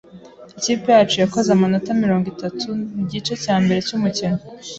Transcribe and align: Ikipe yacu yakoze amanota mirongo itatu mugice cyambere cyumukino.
Ikipe 0.57 0.87
yacu 0.97 1.15
yakoze 1.23 1.49
amanota 1.51 1.89
mirongo 2.03 2.25
itatu 2.33 2.67
mugice 2.95 3.33
cyambere 3.43 3.77
cyumukino. 3.87 4.37